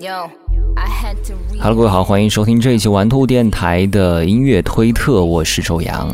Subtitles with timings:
[0.00, 6.08] Hello，各位好，欢迎收听这一期玩兔电台的音乐推特，我是周洋。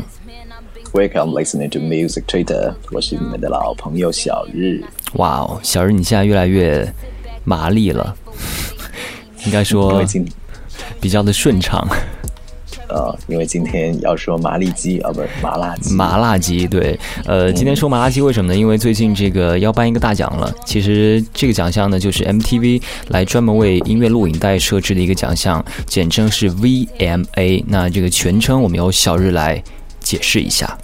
[0.91, 4.83] Welcome listening to Music Twitter，我是你们的老朋友小日。
[5.13, 6.93] 哇哦，小日你现在越来越
[7.45, 8.13] 麻利了，
[9.45, 10.03] 应该说
[10.99, 11.87] 比较的顺畅。
[12.89, 15.93] 呃，因为今天要说麻利鸡啊，不是麻辣鸡。
[15.93, 18.57] 麻辣鸡，对，呃，今天说麻辣鸡为什么呢？
[18.57, 20.53] 因为最近这个要颁一个大奖了。
[20.65, 27.63] 其实这个奖项呢，就是 MTV 来专门为音乐录影带设置的一个奖项，简称是 VMA。
[27.67, 29.61] 那这个全称我们由小日来
[29.99, 30.77] 解释一下。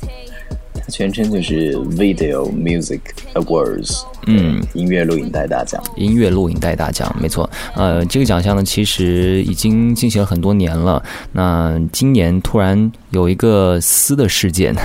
[0.85, 2.99] 它全称就是 Video Music
[3.35, 5.81] Awards，嗯，音乐录影带大奖。
[5.95, 7.49] 音乐录影带大奖，没错。
[7.73, 11.01] 呃，这个奖项呢，其实已经进行了很多年了。
[11.31, 14.75] 那今年突然有一个撕的事件，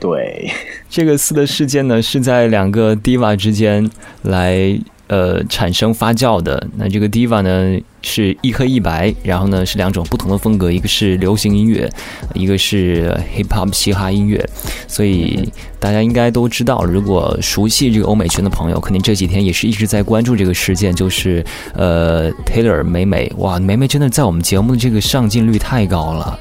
[0.00, 0.50] 对，
[0.88, 3.90] 这个撕的事件呢，是在两个 diva 之间
[4.22, 4.80] 来。
[5.08, 6.64] 呃，产生发酵的。
[6.76, 11.90] 那这个 diva 呢是一黑一白，然后呢是两种不同的风格，一个是流行音乐，
[12.34, 14.42] 一个是 hip hop 嘻哈音乐，
[14.86, 15.48] 所以
[15.80, 26.38] 大家应该都知道，如果熟悉这个欧美圈的朋友，肯定这几天也是一直在关注这个事件，就是呃 Taylor 美美，哇，美美真的在我们节目的这个上镜率太高了，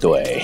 [0.00, 0.42] 对。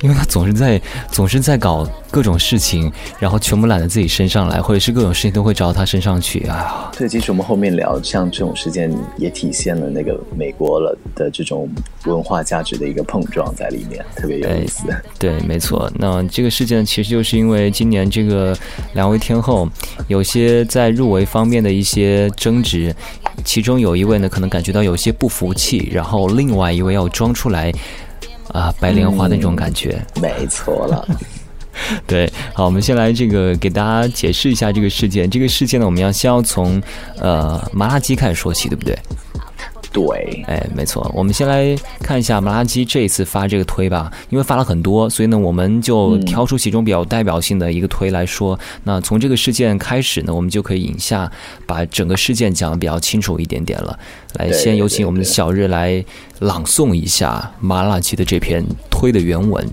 [0.00, 6.40] 因为他总是在总是在搞各种事情，然后全部揽在自己身上来，或者是各种事情都会找到他身上去。
[6.44, 11.68] 哎呀，对，其实我们后面聊，像这种事件也体现了那个美国了的这种
[12.06, 14.84] 文化价值的一个碰撞在里面，特别有意思。
[15.18, 15.90] 对，没错。
[15.96, 18.56] 那这个事件其实就是因为今年这个
[18.94, 19.68] 两位天后
[20.08, 22.94] 有些在入围方面的一些争执，
[23.44, 27.70] 其中有一位呢可能感觉到有些不服气，然后另外一位要装出来。
[28.52, 31.06] 啊，白莲花的那种感觉，没错了。
[32.06, 35.30] 对，好，我们先来这个给大家解释一下这个事件。
[35.30, 36.82] 这个事件呢，我们要先要从
[37.16, 38.98] 呃麻辣鸡开始说起，对不对？
[39.92, 48.58] 对，哎，没错，我们先来看一下麻辣鸡这一次发这个推吧，因为发了很多，所以呢，我们就挑出其中比较代表性的一个推来说。
[48.84, 51.30] 那从这个事件开始呢，我们就可以引下
[51.66, 53.98] 把整个事件讲的比较清楚一点点了。
[54.34, 56.04] 来，先有请我们的小日来
[56.38, 59.66] 朗诵一下麻辣鸡的这篇推的原文。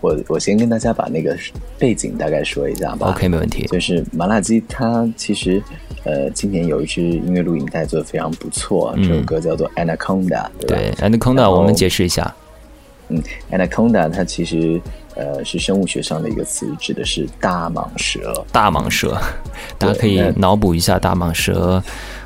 [0.00, 1.36] 我我先跟大家把那个
[1.78, 3.08] 背景大概说一下吧。
[3.10, 3.64] OK，没问题。
[3.66, 5.62] 就是麻辣鸡，它其实。
[6.04, 12.32] 呃，今年有一支音乐录影带做的非常不错，这首歌叫做《Anaconda》，对，Anaconda，我们解释一下。
[13.08, 13.20] 嗯
[13.50, 14.80] ，Anaconda 它其实
[15.16, 18.44] 呃是生物学上的一个词，指的是大蟒蛇。
[18.52, 19.18] 大蟒蛇，
[19.78, 21.82] 大家可以脑补一下大蟒蛇。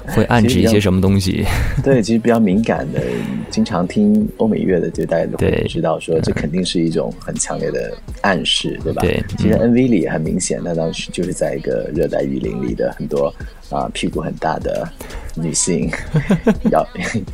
[0.06, 1.44] 会暗指一些什么东西？
[1.84, 3.00] 对，其实比较敏感的，
[3.48, 7.92] 经常听欧美乐的，就大家都会知道，说这肯定是一种很强烈的
[8.22, 9.02] 暗示，对吧？
[9.02, 9.22] 对。
[9.38, 13.32] 其实 MV 里也很明显，那当时就是在一个热带雨林里的很多
[13.70, 14.88] 啊屁股很大的
[15.34, 15.91] 女性
[16.70, 16.86] 要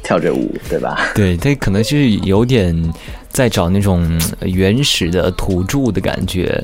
[0.03, 0.97] 跳着舞，对吧？
[1.15, 2.75] 对，她可能是有点
[3.29, 6.63] 在找那种原始的土著的感觉。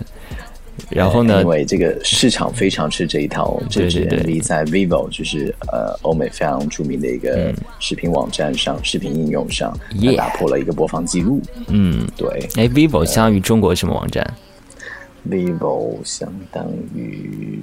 [0.88, 1.40] 然后呢？
[1.42, 11.40] 因为这个市场非常吃这一套，这支 MV 在 Vivo 就是呃欧美非常著名的一个视频网站上、视频应用上也，打破了一个播放记录。
[11.68, 12.28] 嗯，对。
[12.56, 14.26] 哎，Vivo 相当于中国什么网站
[15.28, 17.60] ？Vivo 相当于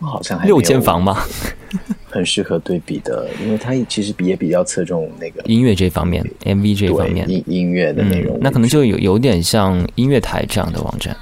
[0.00, 1.16] 好像六间房吗？
[2.08, 11.14] 很适合对比的，因为它其实也比较侧重那个音乐这方面，MV 这方面音音乐的内容，那可能就有有点像音乐台这样的网站。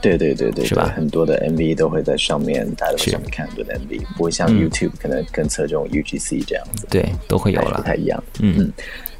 [0.00, 0.92] 对对对对，是吧？
[0.94, 6.86] 很多的 MV 都会在上面，大家都在上面看很多的 MV，不会像 YouTube 可能更侧重 UGC 这样子。
[6.88, 8.22] 对，都会有了，不太一样。
[8.40, 8.72] 嗯嗯。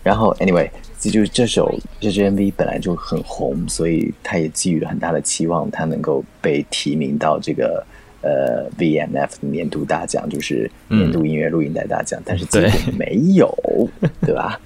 [0.04, 7.84] 然后，Anyway，这就是这首这支 MV 本来就很红，所以他也寄予了很大的期望，他能够被提名到这个
[8.22, 12.20] 呃 VMF 年度大奖，就是年度音乐录音带大奖。
[12.24, 13.52] 但是结果没有，
[14.22, 14.60] 对吧？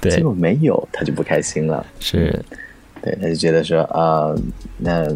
[0.00, 1.84] 对，结果没有，他就不开心了。
[2.00, 2.38] 是。
[3.02, 4.34] 对，他就觉得说啊，
[4.78, 5.06] 那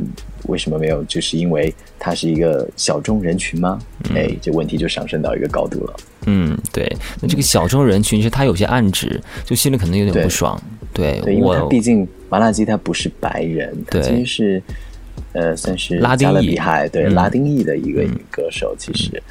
[0.47, 1.03] 为什么没有？
[1.05, 3.81] 就是因为他是一个小众人群吗？
[4.15, 5.97] 哎，这问题就上升到一个高度了。
[6.27, 6.87] 嗯，对。
[7.21, 10.61] 那这个小众人群，其实他有些暗指，就心里可能有点不爽。
[10.93, 14.63] 对，因为他毕竟麻辣鸡他不是白人，他，其实是
[15.33, 16.57] 呃，算是拉丁裔，
[16.93, 19.23] 对，拉丁裔的一个女歌手，其实。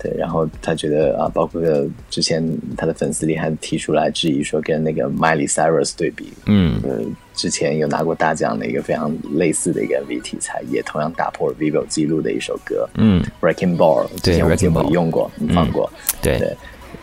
[0.00, 1.60] 对，然后他觉得啊，包括
[2.08, 2.40] 之前
[2.76, 7.00] 他的粉丝里还提出来质疑说，跟那个 Miley Cyrus 对比，嗯，呃，
[7.34, 15.90] 之前有拿过大奖的一个非常类似的一个 MV 题材，也同样打破了 Vivo 记录的一首歌，嗯，Breaking Ball，对，Breaking Ball 用过，放过，
[16.22, 16.38] 对。
[16.38, 16.56] 对，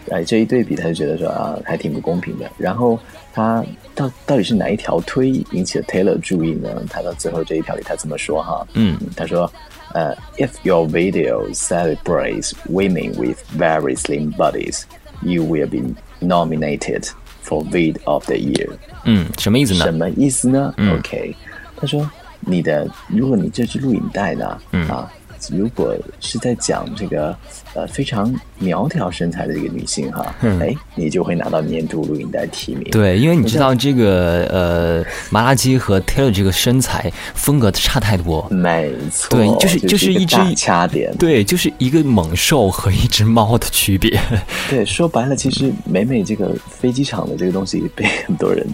[0.09, 2.49] 哎，这一对比，他就觉得说啊，还挺不公平的。
[2.57, 2.99] 然后
[3.33, 6.69] 他到到底是哪一条推引起了 Taylor 注意呢？
[6.89, 9.51] 他到最后这一条里，他这么说哈，嗯，他说，
[9.93, 14.83] 呃，If your video celebrates women with very slim bodies,
[15.21, 17.09] you will be nominated
[17.43, 18.69] for Vid of the Year。
[19.05, 19.85] 嗯，什么意思呢？
[19.85, 21.35] 什么意思呢、嗯 o k
[21.77, 22.09] 他说
[22.41, 25.11] 你的，如果你这支录影带呢，嗯啊，
[25.51, 27.35] 如果是在讲这个
[27.73, 32.83] 呃非常苗条身材的一个女性哈，哎、你就会拿到年度录影带提名。
[32.89, 38.47] 嗯对，因为你知道这个呃，麻辣鸡和 Taylor 这个身材风格差太多。
[38.49, 41.13] 没错，对就是就就是一只掐点。
[41.17, 44.17] 对，就是一个猛兽和一只猫的区别。
[44.69, 48.65] 对，说白了，其实美美这个飞机场的这个东西被很多人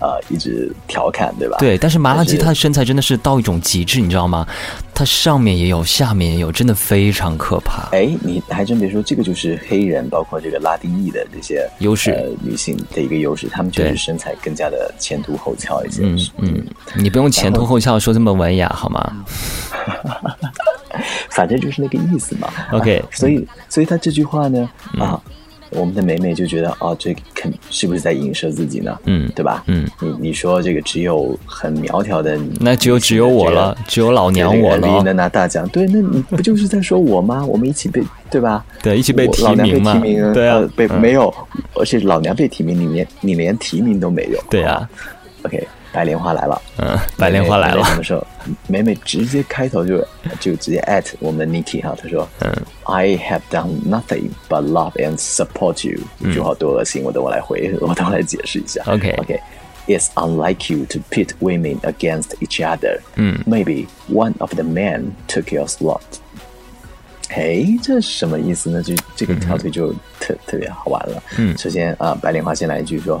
[0.00, 1.56] 啊、一直调侃，对吧？
[1.58, 4.46] 对，但是麻辣鸡她的身材真的是到一种极致，你知道吗？
[4.98, 7.88] 它上面也有，下面也有，真的非常可怕。
[7.92, 16.02] 哎，你还真别说，这个就是黑人，包括这个拉丁裔的这些优势呃女性的一个优势，她们就是身材更加的前凸后翘一些。
[16.02, 16.66] 嗯嗯，
[16.96, 19.24] 你不用前凸后翘说这么文雅好吗？
[21.30, 22.52] 反正就是那个意思嘛。
[22.72, 24.68] OK 啊所以所以他这句话呢，
[24.98, 25.22] 啊，
[25.70, 28.98] 我们的美美就觉得，哦，这肯是不是在影射自己呢？
[29.04, 29.62] 嗯对吧？
[29.66, 35.02] 嗯，你你说这个只有很苗条的，那只有只有我了，只有老娘我了。
[35.02, 37.44] 能拿大奖，对，那你不就是在说我吗？
[37.46, 38.64] 我们一起被对吧？
[38.82, 40.32] 对，一起被提名嘛提名，？
[40.32, 41.32] 对啊呃，被嗯没有，
[41.74, 44.38] 而且老娘被提名，你连你连提名都没有。
[44.50, 44.88] 对啊
[45.42, 45.66] ，OK，
[45.98, 46.62] 白莲花来了。
[46.76, 47.88] 嗯，白莲花来了美美。
[47.88, 48.26] 怎么说？
[48.68, 49.98] 美美直接开头就
[50.38, 52.54] 就直接 at 我们的 Niki 哈，他说，嗯
[52.84, 55.98] ，I have done nothing but love and support you。
[56.22, 58.80] 这句话多恶心，我等我来回，我等我来解释一下。
[58.86, 59.40] OK OK。
[59.88, 63.00] It's unlike you to pit women against each other.
[63.16, 66.02] 嗯 Maybe one of the men took your slot.
[67.30, 68.80] 哎，这是什么意思呢？
[68.84, 71.20] 就这个条腿就特、特别好玩了。
[71.38, 73.20] 嗯首先啊、白莲花先来一句说：“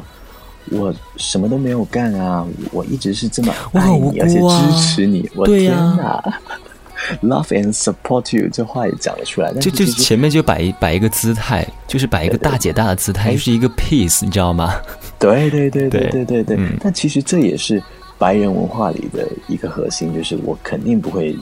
[0.72, 5.28] 我什么都没有干啊，我一直是这么爱你，而且支持你。
[5.34, 6.22] 我天呐，
[7.22, 8.48] love and support you。
[8.52, 14.24] 这话也讲得出来，就就前面就摆一摆一个姿态，就是摆一个大姐大的姿态，就是一个 peace。
[14.24, 14.74] 你知道吗？
[15.18, 16.58] 对对对对对对对。
[16.80, 17.82] 但其实这也是
[18.18, 21.36] 白人文化里的一个核心，就是我肯定不会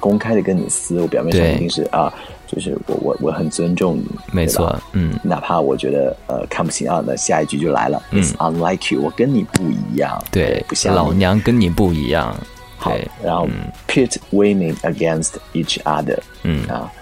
[0.00, 1.00] 公开的跟你撕。
[1.00, 2.12] 我表面上一定是啊。
[2.54, 5.18] 就是我我我很尊重你，没错，嗯。
[5.22, 8.20] 哪怕我觉得呃看不起啊，那下一句就来了、嗯。
[8.20, 12.36] I t s unlike you，我跟你不一样，对不，像老娘跟你不一样。
[12.76, 12.92] 好，，
[13.22, 13.48] 然后
[13.88, 16.66] pit women against each other，嗯。
[16.68, 16.92] 啊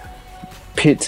[0.75, 1.07] ，pit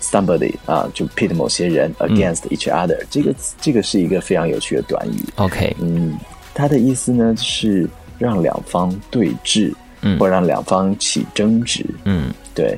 [0.00, 6.18] somebody 啊，就 pit 某些人 against each other，、这个这个是一个非常有趣的短语，OK，嗯，
[6.52, 7.88] 它的意思呢是
[8.18, 10.18] 让两方对峙，嗯。
[10.18, 12.32] 或让两方起争执，嗯。
[12.54, 12.76] 对，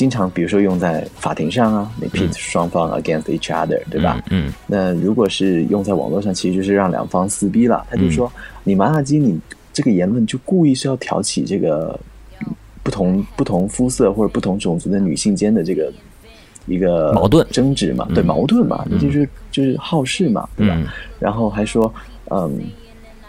[0.00, 4.18] 经常比如说用在法庭上啊，你 pit 双方 against each other，对吧？
[4.30, 7.86] 嗯那如果是用在网络上，其实就是让两方撕逼了。
[7.90, 8.32] 他就嗯说，
[8.64, 9.38] 你麻辣鸡，你
[9.74, 12.00] 这个言论就故意是要挑起这个
[12.82, 15.92] 不同不同肤色或者不同种族的女性间的这个
[16.64, 20.74] 一个矛盾争执嘛，对矛盾嘛，那就是就是好事嘛，对吧？
[20.78, 20.86] 嗯
[21.18, 21.92] 然后还说，
[22.30, 22.58] 嗯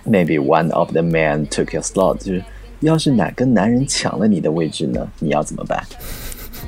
[0.06, 2.42] ，maybe one of the men took your slot，就是
[2.80, 5.84] 要是哪个男人抢了你的位置呢，你要怎么办？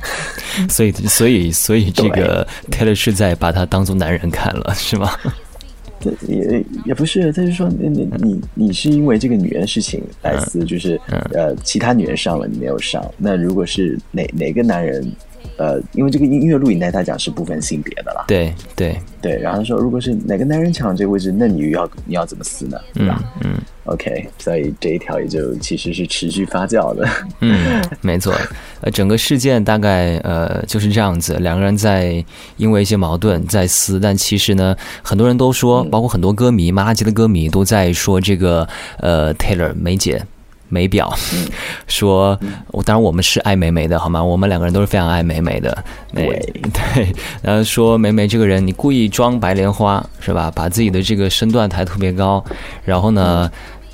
[0.58, 5.10] 嗯，所以所以所以这个 Taylor 是在把他当做男人看了，是吗？
[6.28, 11.00] 也也不是，他是说你你你你是因为这个女人的事情来撕，就是
[11.32, 15.10] 呃其他女人上了你没有上，那如果是哪哪个男人，
[15.56, 22.78] 呃，因为这个音乐录影带他讲是不分性别的啦，对对，对，然后他说如果是哪个男人抢这个位置，那你要你要怎么撕呢？
[22.92, 27.06] 对嗯吧、嗯 o k 所以这一条也就其实是持续发酵的，
[27.40, 28.34] 嗯，没错。
[28.80, 32.24] 呃，整个事件大概呃就是这样子，两个人在
[32.56, 38.66] 因为一些矛盾在撕，但其实呢，很多人都说，包括很多歌迷，麻辣鸡的歌迷都在说这个
[38.98, 40.24] 呃 Taylor 梅姐。
[40.74, 41.12] 美表
[41.86, 42.36] 说，
[42.72, 44.22] 我当然我们是爱美美的，好吗？
[44.22, 45.84] 我们两个人都是非常爱美美的。
[46.12, 46.26] 对
[46.94, 50.50] 对，然后说美美这个人，你故意装白莲花是吧？
[50.52, 52.44] 把自己的这个身段抬特别高，
[52.84, 53.48] 然后呢，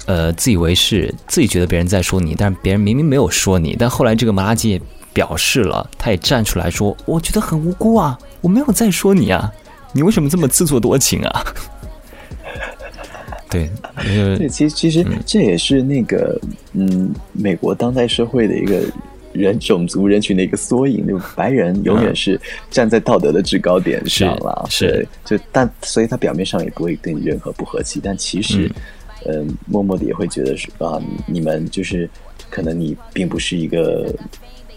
[0.07, 3.77] 呃，自以为是，自己觉得别人在说你，但是别人明明没有说你。
[3.79, 4.81] 但后来这个麻辣鸡也
[5.13, 9.53] 表示了，他也站出来说，我觉得很无辜啊，我没有在说你啊，
[9.93, 11.45] 你为什么这么自作多情啊？
[13.51, 16.41] 对，呃对，其实其实这也是那个
[16.73, 18.81] 嗯，美国当代社会的一个
[19.33, 22.41] 人种族人群的一个缩影，就白人永远是
[22.71, 25.09] 站在道德的制高点上了，是是。
[25.25, 28.71] 就但所以他表面上也不会对你任何不和气，但其实
[29.27, 32.09] 嗯、默默的也会觉得是啊，你们就是
[32.49, 34.15] 可能你并不是一个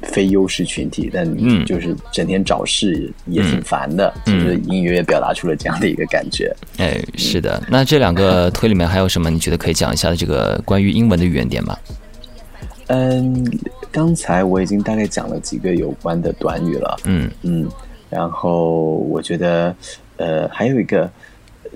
[0.03, 4.13] 非优势群体，但嗯就是整天找事也挺烦的。
[4.25, 6.53] 嗯就是隐隐约约表达出了这样的一个感觉。
[6.77, 7.61] 哎，是的。
[7.69, 9.29] 那这两个推里面还有什么？
[9.29, 11.77] 你觉得可以讲一下这个关于英文的语言点吗？
[12.87, 13.45] 嗯，
[13.91, 16.99] 刚才我已经大概讲了几个有关的短语了。
[17.05, 17.67] 嗯嗯，
[18.09, 19.73] 然后我觉得，
[20.17, 21.09] 呃，还有一个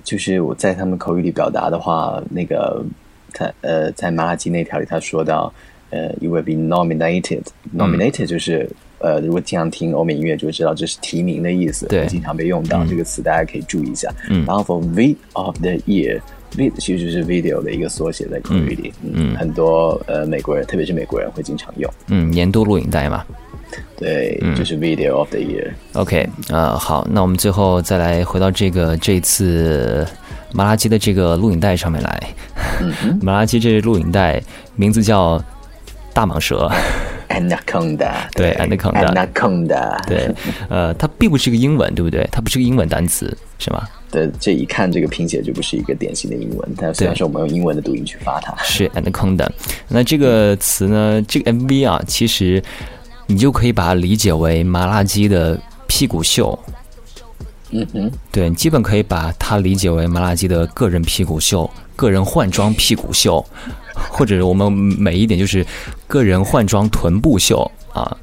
[0.04, 2.84] 就是我在他们口语里表达的话，那个
[3.32, 5.52] 他呃，在马拉基那条里他说到，
[5.90, 7.42] 呃，you will be nominated。
[7.76, 8.68] nominated 就是、
[8.98, 14.12] 呃，如果经常听欧美音乐就知道这是提名的意思，对经常被用到、这个词，大家可以注意一下。
[14.30, 16.20] 嗯然后 for vid of the year。
[16.56, 21.92] vid 其实就是 video 的一个缩写，在口语里，嗯很多呃美国人，特别是美国人会经常用。
[22.06, 23.22] 嗯，年度录影带嘛。
[23.98, 25.70] 对，嗯就是 video of the year。
[25.92, 30.06] OK，呃，好，那我们最后再来回到这个这次
[30.54, 32.28] 马拉基的这个录影带上面来。
[33.20, 34.42] 马拉基这录影带
[34.74, 35.38] 名字叫
[36.18, 36.68] 大蟒蛇
[37.28, 40.34] ，Anaconda，对，Anaconda 对，
[40.68, 42.28] 呃，它并不是一个英文，对不对？
[42.32, 43.86] 它不是个英文单词，是吗？
[44.10, 49.48] 对，这一看这个拼写就不是一个典型的英文，但虽然说我们用英文的读音去发它，是 anaconda。
[49.86, 52.60] 那这个词呢，这个 MV 啊，其实
[53.28, 55.56] 你就可以把它理解为麻辣鸡的
[55.86, 56.58] 屁股秀。
[57.70, 63.44] 嗯哼，对，你基本可以把它理解为麻辣鸡的个人屁股秀、个人换装屁股秀，
[63.94, 65.64] 或者我们美一点就是
[66.06, 68.16] 个人换装臀部秀啊。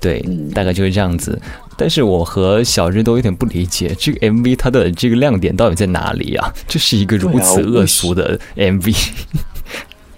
[0.00, 1.40] 对，嗯大概就是这样子。
[1.76, 6.52] 但是我和小日都有点不理解，这个 MV 它的这个亮点到底在哪里啊？
[6.68, 8.94] 这是一个如此恶俗的 MV。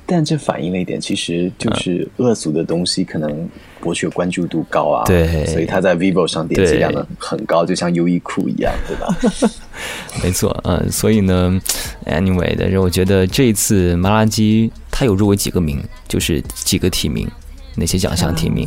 [0.06, 3.48] 但这反映了一点，其实就是恶俗的东西可能
[3.84, 9.14] 博取关注度高啊，对所以它在 vivo 上点击量呢很高，就像优衣库一样，对吧？
[10.24, 11.60] 没错，嗯，所以呢
[12.06, 17.28] ，anyway 的，我觉得这一次麻辣鸡它有入围几个名，就是几个提名，
[17.76, 18.66] 哪些奖项提名？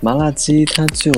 [0.00, 1.10] 麻辣鸡它就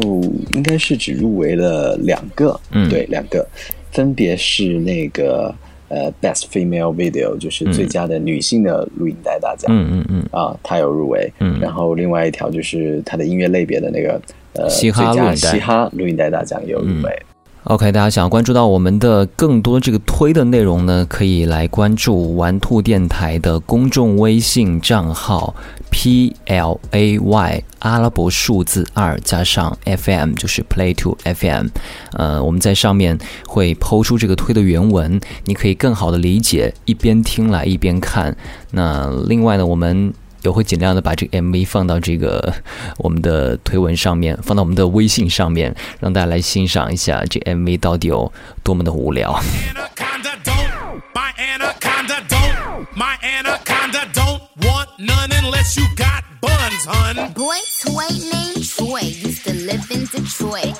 [0.52, 3.44] 应该是只入围了两个，嗯对，两个，
[3.90, 5.52] 分别是那个
[5.88, 11.58] 呃 Best Female Video，就是最佳的女性的录音带大奖，嗯嗯嗯，啊，她有入围，嗯。
[11.60, 14.20] 然后另外一条就是她的音乐类别的那个
[14.54, 17.22] 呃嘻哈嘻哈录音带大奖也有入围。
[17.68, 25.52] OK，大家想要关注到我们的更多这个推的内容呢，可以来关注玩兔电台的公众微信账号
[25.90, 31.66] P L A Y 阿拉伯数字二加上 FM，就是 Play to FM。
[32.12, 33.18] 呃，我们在上面
[33.48, 38.36] 会抛出这个推的原文，你可以更好的理解，一边听来一边看。
[38.70, 40.14] 那另外呢，我们
[40.46, 42.54] 也会尽量的把这个 MV 放到这个
[42.98, 49.38] 我们的推文上面，放到我们的微信上面，让大家来欣赏一下这 MV 到底有多么的无聊。
[49.74, 51.02] anaconda don't.
[51.14, 52.86] My anaconda don't.
[52.94, 57.32] My anaconda don't want none unless you got buns, hun.
[57.34, 60.78] Boy toy named Troy used to live in Detroit.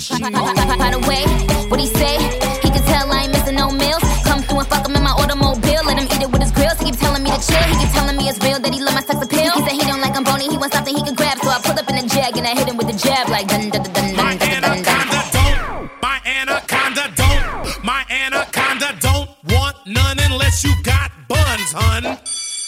[0.00, 0.78] Some dumb shit.
[0.78, 1.24] By the way,
[1.68, 2.18] what he say?
[2.62, 4.02] He can tell I ain't missing no meals.
[4.24, 5.82] Come through and fuck him in my automobile.
[5.84, 6.78] Let him eat it with his grills.
[6.78, 7.62] He keep telling me to chill.
[7.62, 9.50] He keep telling me it's real that he love my sex appeal.
[9.52, 10.48] He said he don't like I'm bony.
[10.48, 11.38] He wants something he can grab.
[11.38, 13.46] So I pull up in a jag and I hit him with the jab like
[13.48, 15.90] dun dun dun dun dun dun dun dun.
[16.02, 17.84] My anaconda don't.
[17.84, 22.18] My anaconda don't want none unless you got buns, hun.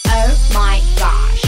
[0.09, 1.46] Oh my gosh,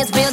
[0.00, 0.29] is real.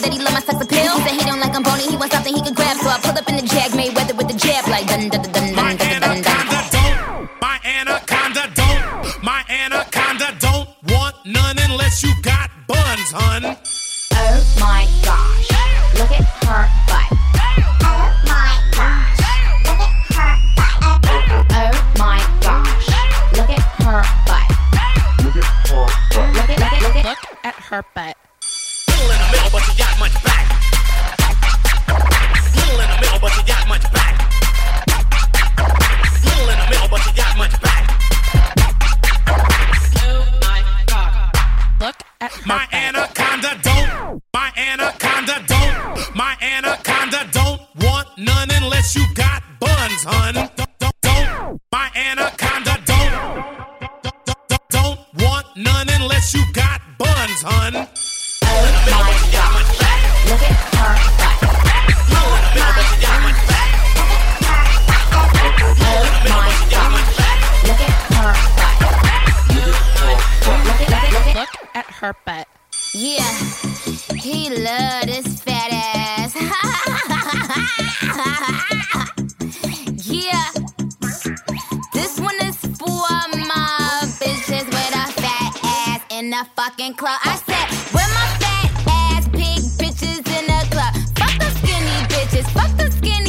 [86.28, 87.20] in the fucking club.
[87.24, 88.70] I said, with my fat
[89.16, 90.94] ass, pig bitches in the club.
[91.16, 93.27] Fuck the skinny bitches, fuck the skinny